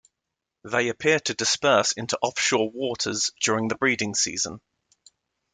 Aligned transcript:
They 0.63 0.89
appear 0.89 1.19
to 1.19 1.33
disperse 1.35 1.91
into 1.91 2.17
offshore 2.23 2.71
waters 2.71 3.29
during 3.39 3.67
the 3.67 3.75
breeding 3.77 4.15
season. 4.15 4.59